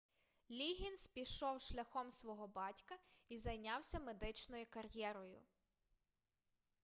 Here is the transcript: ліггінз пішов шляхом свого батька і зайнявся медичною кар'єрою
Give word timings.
ліггінз 0.49 1.07
пішов 1.07 1.61
шляхом 1.61 2.09
свого 2.11 2.47
батька 2.47 2.97
і 3.29 3.37
зайнявся 3.37 3.99
медичною 3.99 4.65
кар'єрою 4.69 5.39